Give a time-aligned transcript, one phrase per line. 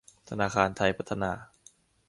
[0.29, 1.31] ธนาคารไทยพัฒนา